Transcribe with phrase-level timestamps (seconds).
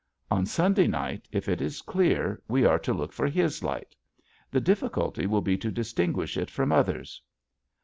[0.31, 3.95] On Sunday night, if it is clear, we are to look for his light.
[4.49, 7.21] The difficulty will be to distinguish it from others.